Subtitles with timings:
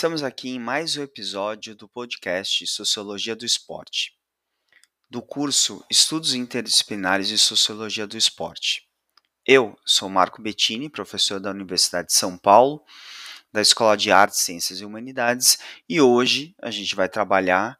[0.00, 4.14] Estamos aqui em mais um episódio do podcast Sociologia do Esporte,
[5.10, 8.88] do curso Estudos Interdisciplinares de Sociologia do Esporte.
[9.46, 12.82] Eu sou Marco Bettini, professor da Universidade de São Paulo,
[13.52, 17.76] da Escola de Artes, Ciências e Humanidades, e hoje a gente vai trabalhar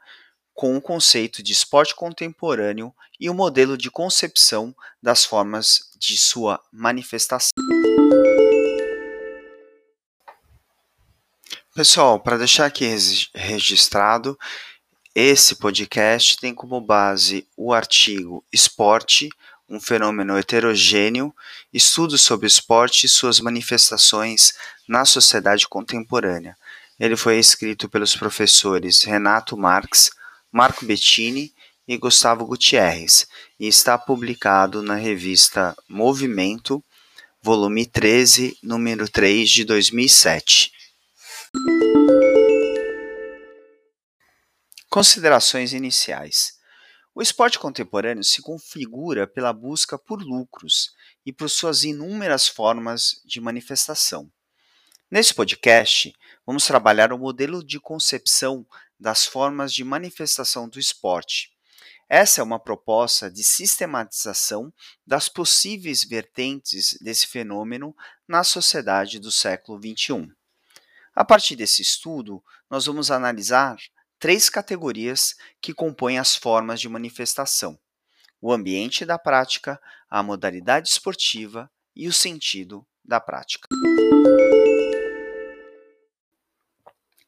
[0.52, 6.60] com o conceito de esporte contemporâneo e o modelo de concepção das formas de sua
[6.70, 7.79] manifestação.
[11.80, 12.84] Pessoal, para deixar aqui
[13.34, 14.38] registrado,
[15.14, 19.30] esse podcast tem como base o artigo Esporte,
[19.66, 21.34] um fenômeno heterogêneo,
[21.72, 24.52] estudos sobre esporte e suas manifestações
[24.86, 26.54] na sociedade contemporânea.
[26.98, 30.10] Ele foi escrito pelos professores Renato Marx,
[30.52, 31.50] Marco Bettini
[31.88, 33.26] e Gustavo Gutierrez
[33.58, 36.84] e está publicado na revista Movimento,
[37.42, 40.78] volume 13, número 3 de 2007.
[44.90, 46.58] Considerações iniciais.
[47.14, 50.90] O esporte contemporâneo se configura pela busca por lucros
[51.24, 54.28] e por suas inúmeras formas de manifestação.
[55.08, 56.12] Nesse podcast,
[56.44, 58.66] vamos trabalhar o modelo de concepção
[58.98, 61.52] das formas de manifestação do esporte.
[62.08, 64.72] Essa é uma proposta de sistematização
[65.06, 67.94] das possíveis vertentes desse fenômeno
[68.26, 70.39] na sociedade do século XXI.
[71.14, 73.76] A partir desse estudo, nós vamos analisar
[74.18, 77.78] três categorias que compõem as formas de manifestação:
[78.40, 83.68] o ambiente da prática, a modalidade esportiva e o sentido da prática.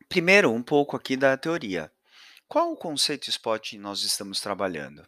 [0.09, 1.91] Primeiro, um pouco aqui da teoria.
[2.47, 5.07] Qual o conceito esporte nós estamos trabalhando?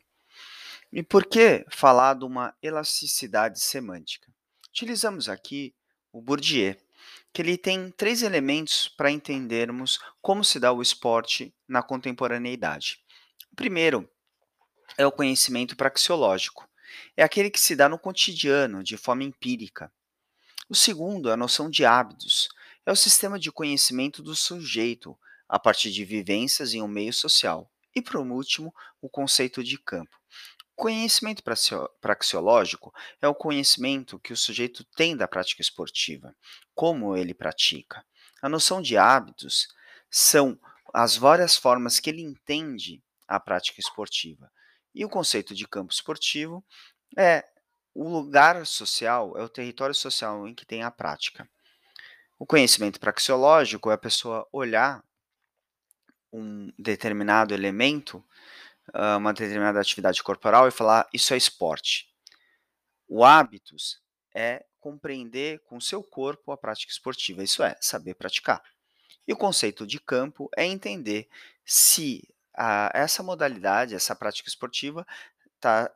[0.91, 4.33] E por que falar de uma elasticidade semântica?
[4.71, 5.75] Utilizamos aqui
[6.11, 6.75] o Bourdieu,
[7.35, 13.01] que ele tem três elementos para entendermos como se dá o esporte na contemporaneidade.
[13.53, 14.09] O primeiro
[14.97, 16.69] é o conhecimento praxeológico.
[17.17, 19.93] É aquele que se dá no cotidiano, de forma empírica.
[20.69, 22.49] O segundo é a noção de hábitos.
[22.87, 25.19] É o sistema de conhecimento do sujeito,
[25.49, 27.69] a partir de vivências em um meio social.
[27.97, 30.17] E, por último, o conceito de campo.
[30.77, 31.43] Conhecimento
[32.01, 32.93] praxeológico
[33.23, 36.35] é o conhecimento que o sujeito tem da prática esportiva,
[36.75, 38.05] como ele pratica.
[38.43, 39.69] A noção de hábitos
[40.11, 40.59] são
[40.93, 44.51] as várias formas que ele entende a prática esportiva.
[44.95, 46.65] E o conceito de campo esportivo
[47.17, 47.45] é
[47.95, 51.49] o lugar social, é o território social em que tem a prática.
[52.39, 55.05] O conhecimento praxeológico é a pessoa olhar
[56.33, 58.25] um determinado elemento
[59.17, 62.09] uma determinada atividade corporal e falar isso é esporte.
[63.09, 64.01] O hábitos
[64.35, 68.63] é compreender com seu corpo a prática esportiva, isso é, saber praticar.
[69.27, 71.29] E o conceito de campo é entender
[71.65, 72.23] se
[72.55, 75.07] a, essa modalidade, essa prática esportiva,
[75.59, 75.91] tá,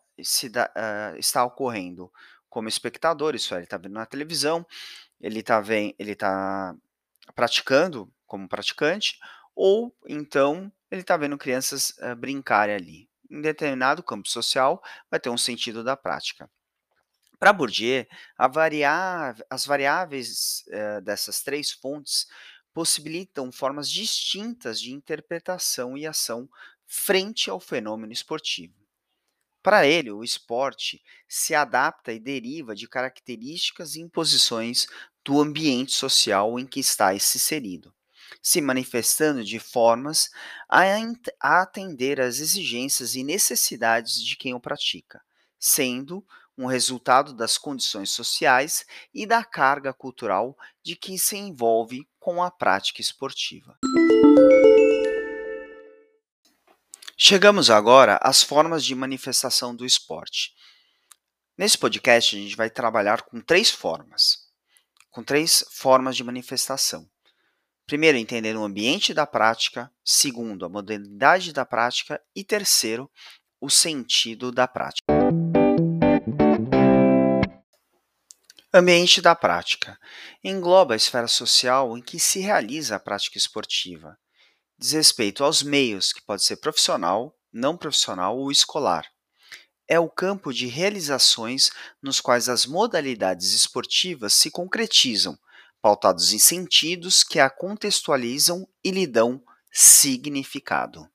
[0.51, 2.11] dá, uh, está ocorrendo
[2.49, 4.67] como espectador, isso é, ele está vendo na televisão,
[5.21, 9.19] ele está tá praticando como praticante,
[9.61, 13.11] ou então ele está vendo crianças uh, brincarem ali.
[13.29, 14.81] Em determinado campo social,
[15.11, 16.49] vai ter um sentido da prática.
[17.41, 18.07] Para Bourdieu,
[18.53, 22.29] variável, as variáveis uh, dessas três fontes
[22.73, 26.49] possibilitam formas distintas de interpretação e ação
[26.87, 28.79] frente ao fenômeno esportivo.
[29.61, 34.87] Para ele, o esporte se adapta e deriva de características e imposições
[35.25, 37.93] do ambiente social em que está inserido
[38.43, 40.31] se manifestando de formas
[40.69, 45.21] a atender às exigências e necessidades de quem o pratica,
[45.59, 46.25] sendo
[46.57, 48.85] um resultado das condições sociais
[49.15, 53.79] e da carga cultural de quem se envolve com a prática esportiva.
[57.17, 60.53] Chegamos agora às formas de manifestação do esporte.
[61.57, 64.49] Nesse podcast, a gente vai trabalhar com três formas,
[65.11, 67.09] com três formas de manifestação.
[67.89, 69.91] Primeiro, entender o ambiente da prática.
[70.05, 72.21] Segundo, a modalidade da prática.
[72.37, 73.11] E terceiro,
[73.59, 75.07] o sentido da prática.
[78.75, 79.99] Ambiente da prática
[80.45, 84.19] engloba a esfera social em que se realiza a prática esportiva.
[84.79, 89.07] Diz respeito aos meios, que pode ser profissional, não profissional ou escolar.
[89.89, 91.71] É o campo de realizações
[92.03, 95.39] nos quais as modalidades esportivas se concretizam,
[95.81, 99.43] pautados em sentidos que a contextualizam e lhe dão
[99.73, 101.09] significado.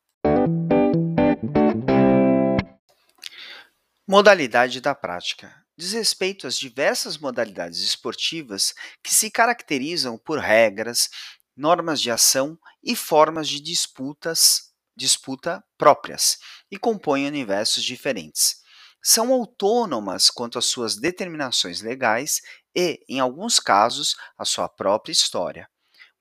[4.07, 8.73] Modalidade da prática diz respeito às diversas modalidades esportivas
[9.03, 11.09] que se caracterizam por regras,
[11.55, 16.37] normas de ação e formas de disputas, disputa próprias
[16.69, 18.61] e compõem universos diferentes.
[19.01, 22.41] São autônomas quanto às suas determinações legais
[22.75, 25.69] e, em alguns casos, a sua própria história.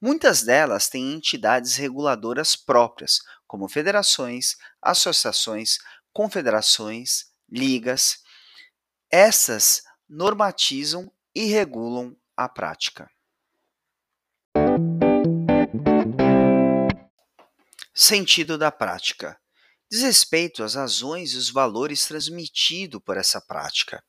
[0.01, 5.79] Muitas delas têm entidades reguladoras próprias, como federações, associações,
[6.13, 8.19] confederações, ligas.
[9.11, 13.09] Essas normatizam e regulam a prática.
[17.95, 19.39] Sentido da prática.
[19.91, 24.03] Diz respeito às razões e os valores transmitidos por essa prática.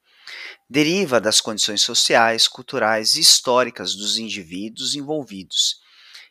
[0.70, 5.82] Deriva das condições sociais, culturais e históricas dos indivíduos envolvidos.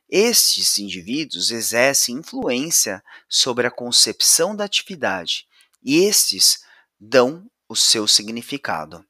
[0.09, 5.47] Estes indivíduos exercem influência sobre a concepção da atividade
[5.83, 6.65] e estes
[7.01, 9.05] dão o seu significado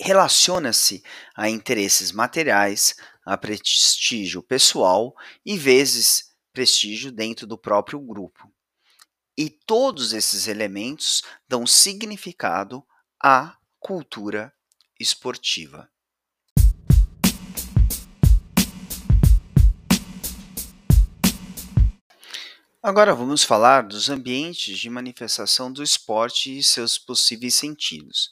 [0.00, 1.02] relaciona-se
[1.34, 5.14] a interesses materiais, a prestígio pessoal
[5.44, 8.52] e vezes prestígio dentro do próprio grupo.
[9.36, 12.84] E todos esses elementos dão significado
[13.26, 14.52] à cultura
[15.00, 15.88] esportiva.
[22.82, 28.28] Agora vamos falar dos ambientes de manifestação do esporte e seus possíveis sentidos.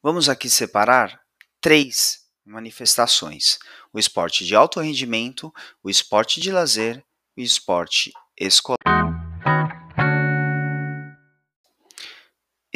[0.00, 1.20] Vamos aqui separar
[1.60, 3.58] três manifestações:
[3.92, 5.52] o esporte de alto rendimento,
[5.82, 7.04] o esporte de lazer
[7.36, 8.93] e o esporte escolar.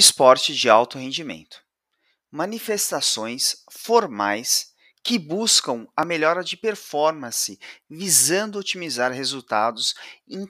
[0.00, 1.60] Esporte de alto rendimento.
[2.30, 4.72] Manifestações formais
[5.02, 7.58] que buscam a melhora de performance,
[7.90, 9.96] visando otimizar resultados
[10.28, 10.46] em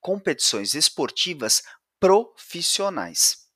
[0.00, 1.62] competições esportivas
[2.00, 3.46] profissionais.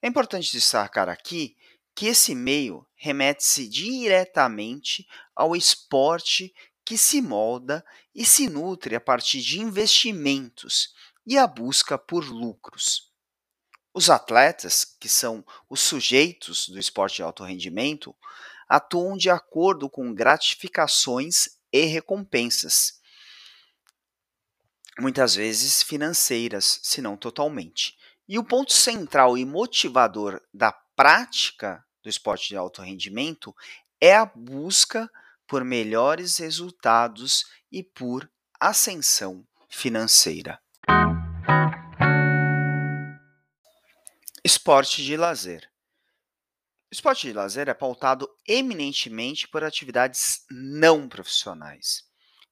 [0.00, 1.56] É importante destacar aqui
[1.92, 6.54] que esse meio remete-se diretamente ao esporte
[6.84, 7.84] que se molda
[8.14, 10.94] e se nutre a partir de investimentos
[11.26, 13.09] e a busca por lucros.
[13.92, 18.14] Os atletas, que são os sujeitos do esporte de alto rendimento,
[18.68, 23.00] atuam de acordo com gratificações e recompensas,
[24.98, 27.96] muitas vezes financeiras, se não totalmente.
[28.28, 33.54] E o ponto central e motivador da prática do esporte de alto rendimento
[34.00, 35.10] é a busca
[35.46, 40.60] por melhores resultados e por ascensão financeira.
[44.52, 45.70] Esporte de lazer.
[46.90, 52.02] O esporte de lazer é pautado eminentemente por atividades não profissionais,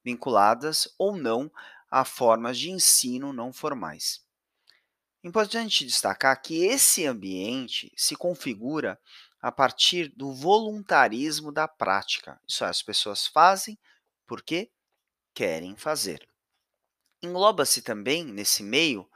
[0.05, 1.51] vinculadas ou não
[1.91, 4.25] a formas de ensino não formais.
[5.25, 8.97] Importante destacar que esse ambiente se configura
[9.43, 12.41] a partir do voluntarismo da prática.
[12.47, 13.77] Isso é, as pessoas fazem
[14.25, 14.71] porque
[15.35, 16.29] querem fazer.
[17.21, 19.11] Engloba-se também nesse meio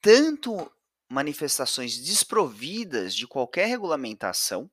[0.00, 0.70] tanto
[1.12, 4.70] manifestações desprovidas de qualquer regulamentação,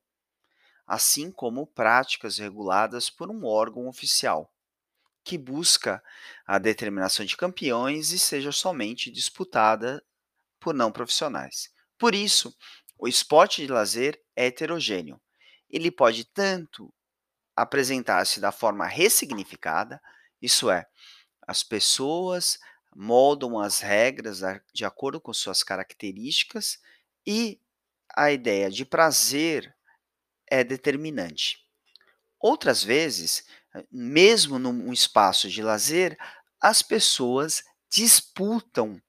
[0.86, 4.50] assim como práticas reguladas por um órgão oficial,
[5.22, 6.02] que busca
[6.46, 10.02] a determinação de campeões e seja somente disputada
[10.58, 11.70] por não profissionais.
[11.98, 12.56] Por isso,
[12.98, 15.20] o esporte de lazer é heterogêneo.
[15.68, 16.92] Ele pode tanto
[17.54, 20.00] apresentar-se da forma ressignificada,
[20.40, 20.86] isso é,
[21.46, 22.58] as pessoas
[22.94, 24.40] moldam as regras
[24.72, 26.78] de acordo com suas características
[27.26, 27.60] e
[28.14, 29.74] a ideia de prazer
[30.46, 31.64] é determinante.
[32.38, 33.44] Outras vezes,
[33.90, 36.18] mesmo num espaço de lazer,
[36.60, 39.00] as pessoas disputam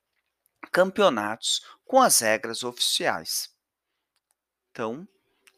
[0.71, 3.49] campeonatos com as regras oficiais.
[4.71, 5.07] Então,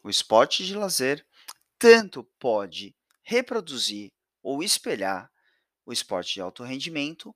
[0.02, 1.24] o esporte de lazer
[1.78, 4.12] tanto pode reproduzir
[4.42, 5.30] ou espelhar
[5.86, 7.34] o esporte de alto rendimento,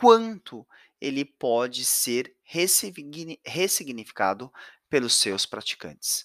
[0.00, 0.66] quanto
[0.98, 4.50] ele pode ser ressignificado
[4.88, 6.24] pelos seus praticantes.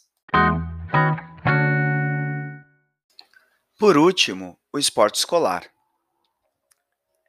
[3.78, 5.70] Por último, o esporte escolar.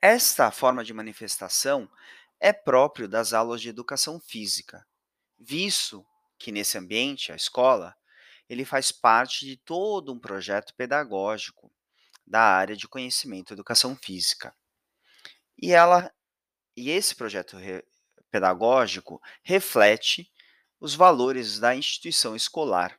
[0.00, 1.90] Esta forma de manifestação
[2.38, 4.86] é próprio das aulas de educação física,
[5.36, 6.06] visto
[6.38, 7.96] que nesse ambiente, a escola,
[8.48, 11.72] ele faz parte de todo um projeto pedagógico
[12.24, 14.54] da área de conhecimento e educação física.
[15.60, 16.12] E ela
[16.76, 17.82] e esse projeto re,
[18.30, 20.30] pedagógico reflete
[20.78, 22.98] os valores da instituição escolar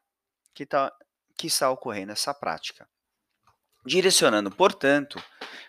[0.53, 0.91] que, tá,
[1.37, 2.89] que está ocorrendo essa prática,
[3.85, 5.23] direcionando, portanto,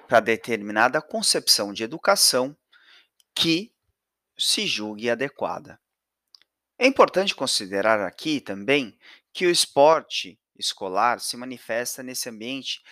[0.06, 2.56] para determinada concepção de educação
[3.34, 3.72] que
[4.38, 5.78] se julgue adequada.
[6.78, 8.98] É importante considerar aqui também
[9.32, 12.82] que o esporte escolar se manifesta nesse ambiente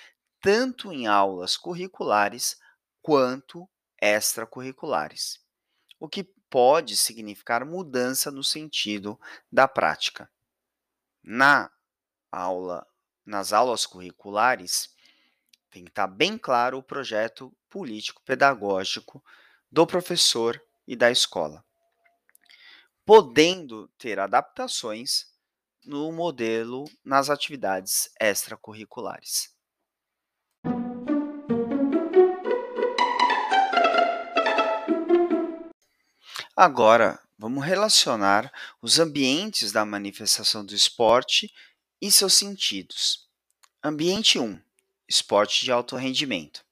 [0.41, 2.59] tanto em aulas curriculares
[3.01, 3.69] quanto
[4.01, 5.41] extracurriculares,
[5.99, 9.19] o que pode significar mudança no sentido
[9.51, 10.31] da prática.
[11.23, 11.71] Na
[12.31, 12.87] aula,
[13.25, 14.95] nas aulas curriculares,
[15.71, 19.23] tem que estar bem claro o projeto político-pedagógico
[19.71, 21.65] do professor e da escola,
[23.05, 25.27] podendo ter adaptações
[25.85, 29.56] no modelo nas atividades extracurriculares.
[36.59, 41.53] Agora, vamos relacionar os ambientes da manifestação do esporte
[42.01, 43.29] e seus sentidos.
[43.85, 44.59] Ambiente 1:
[45.07, 46.65] esporte de alto rendimento.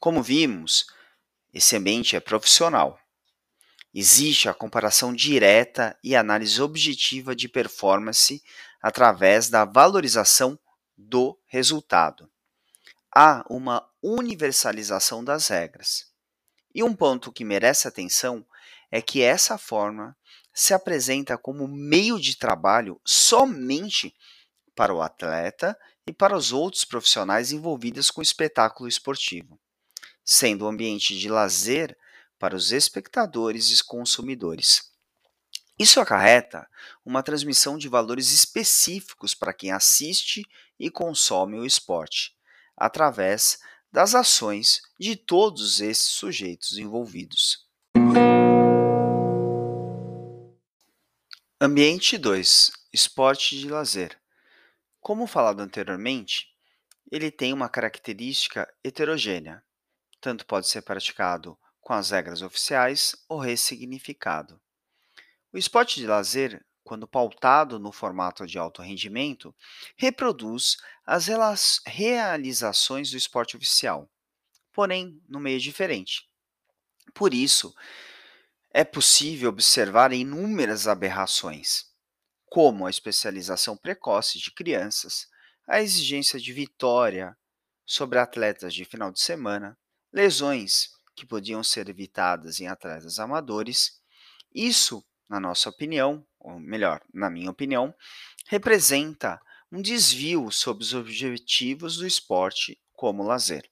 [0.00, 0.86] Como vimos,
[1.54, 2.98] esse ambiente é profissional.
[3.94, 8.42] Existe a comparação direta e análise objetiva de performance
[8.82, 10.58] através da valorização
[10.96, 12.28] do resultado.
[13.14, 16.08] Há uma universalização das regras.
[16.74, 18.44] E um ponto que merece atenção
[18.90, 20.16] é que essa forma
[20.54, 24.14] se apresenta como meio de trabalho somente
[24.74, 29.60] para o atleta e para os outros profissionais envolvidos com o espetáculo esportivo,
[30.24, 31.96] sendo um ambiente de lazer
[32.38, 34.88] para os espectadores e consumidores.
[35.78, 36.66] Isso acarreta
[37.04, 40.42] uma transmissão de valores específicos para quem assiste
[40.78, 42.32] e consome o esporte,
[42.76, 43.58] através
[43.92, 47.66] das ações de todos esses sujeitos envolvidos.
[51.68, 54.18] Ambiente 2 Esporte de lazer.
[55.02, 56.48] Como falado anteriormente,
[57.12, 59.62] ele tem uma característica heterogênea.
[60.18, 64.58] Tanto pode ser praticado com as regras oficiais ou ressignificado.
[65.52, 69.54] O esporte de lazer, quando pautado no formato de alto rendimento,
[69.94, 71.28] reproduz as
[71.84, 74.10] realizações do esporte oficial,
[74.72, 76.26] porém no meio diferente.
[77.12, 77.74] Por isso,
[78.70, 81.86] é possível observar inúmeras aberrações,
[82.46, 85.26] como a especialização precoce de crianças,
[85.66, 87.36] a exigência de vitória
[87.84, 89.78] sobre atletas de final de semana,
[90.12, 94.00] lesões que podiam ser evitadas em atletas amadores.
[94.54, 97.94] Isso, na nossa opinião, ou melhor, na minha opinião,
[98.46, 103.70] representa um desvio sobre os objetivos do esporte como lazer.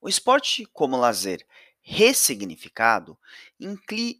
[0.00, 1.46] O esporte como lazer
[1.86, 3.16] ressignificado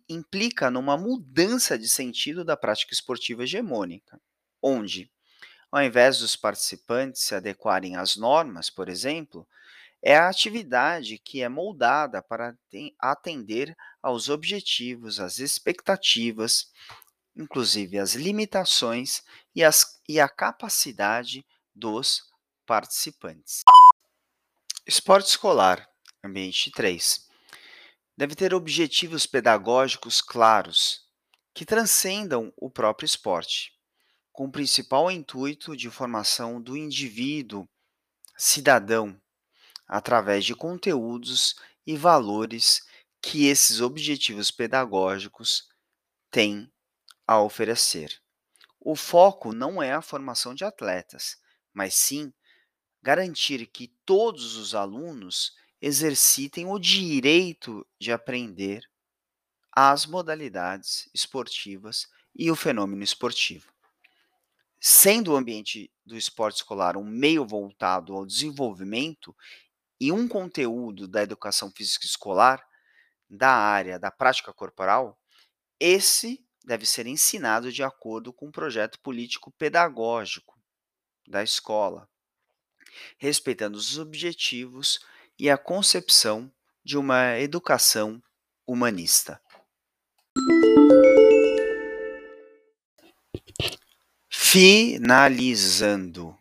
[0.06, 4.20] implica numa mudança de sentido da prática esportiva hegemônica,
[4.62, 5.10] onde,
[5.72, 9.48] ao invés dos participantes se adequarem às normas, por exemplo,
[10.02, 12.54] é a atividade que é moldada para
[13.00, 16.70] atender aos objetivos, às expectativas,
[17.34, 19.22] inclusive as limitações
[19.54, 22.30] e, as, e capacidade dos
[22.66, 23.62] participantes.
[24.86, 25.88] Esporte escolar,
[26.22, 27.23] ambiente 3
[28.16, 31.04] deve ter objetivos pedagógicos claros
[31.52, 33.72] que transcendam o próprio esporte,
[34.32, 37.68] com o principal intuito de formação do indivíduo
[38.36, 39.20] cidadão
[39.86, 41.54] através de conteúdos
[41.86, 42.82] e valores
[43.22, 45.68] que esses objetivos pedagógicos
[46.30, 46.70] têm
[47.26, 48.20] a oferecer.
[48.80, 51.36] O foco não é a formação de atletas,
[51.72, 52.32] mas sim
[53.02, 55.52] garantir que todos os alunos
[55.84, 58.80] exercitem o direito de aprender
[59.70, 63.70] as modalidades esportivas e o fenômeno esportivo.
[64.80, 69.36] Sendo o ambiente do esporte escolar um meio voltado ao desenvolvimento
[70.00, 72.66] e um conteúdo da educação física escolar
[73.28, 75.20] da área da prática corporal,
[75.78, 80.58] esse deve ser ensinado de acordo com o projeto político pedagógico
[81.28, 82.08] da escola,
[83.18, 84.98] respeitando os objetivos
[85.38, 86.50] e a concepção
[86.84, 88.20] de uma educação
[88.66, 89.40] humanista.
[94.28, 96.36] Finalizando.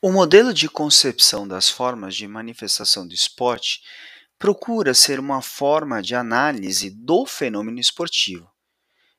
[0.00, 3.82] O modelo de concepção das formas de manifestação do esporte
[4.38, 8.48] procura ser uma forma de análise do fenômeno esportivo.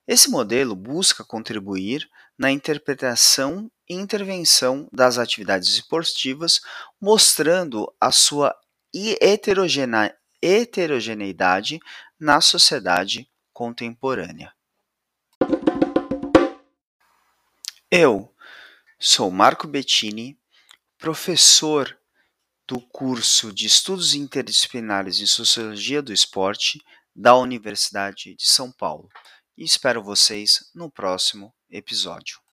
[0.08, 6.62] Esse modelo busca contribuir na interpretação e intervenção das atividades esportivas,
[7.02, 8.56] mostrando a sua
[10.42, 11.80] heterogeneidade
[12.18, 14.54] na sociedade contemporânea.
[17.92, 18.34] Eu
[18.98, 20.40] sou Marco Bettini,
[20.98, 21.99] professor
[22.70, 26.80] do curso de Estudos Interdisciplinares em Sociologia do Esporte
[27.16, 29.10] da Universidade de São Paulo.
[29.58, 32.40] E espero vocês no próximo episódio.